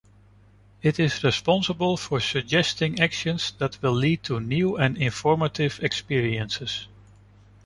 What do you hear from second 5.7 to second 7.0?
experiences.